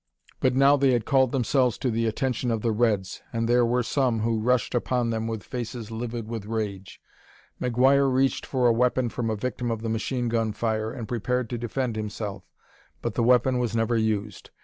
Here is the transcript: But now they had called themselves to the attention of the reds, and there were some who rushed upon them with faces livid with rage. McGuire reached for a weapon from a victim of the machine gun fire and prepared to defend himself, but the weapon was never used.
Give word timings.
But 0.39 0.55
now 0.55 0.77
they 0.77 0.93
had 0.93 1.05
called 1.05 1.31
themselves 1.31 1.77
to 1.77 1.91
the 1.91 2.07
attention 2.07 2.49
of 2.49 2.63
the 2.63 2.71
reds, 2.71 3.21
and 3.31 3.47
there 3.47 3.63
were 3.63 3.83
some 3.83 4.21
who 4.21 4.39
rushed 4.39 4.73
upon 4.73 5.11
them 5.11 5.27
with 5.27 5.43
faces 5.43 5.91
livid 5.91 6.27
with 6.27 6.47
rage. 6.47 6.99
McGuire 7.61 8.11
reached 8.11 8.43
for 8.43 8.65
a 8.65 8.73
weapon 8.73 9.09
from 9.09 9.29
a 9.29 9.35
victim 9.35 9.69
of 9.69 9.83
the 9.83 9.89
machine 9.89 10.27
gun 10.27 10.53
fire 10.53 10.91
and 10.91 11.07
prepared 11.07 11.51
to 11.51 11.57
defend 11.59 11.97
himself, 11.97 12.49
but 13.03 13.13
the 13.13 13.21
weapon 13.21 13.59
was 13.59 13.75
never 13.75 13.95
used. 13.95 14.49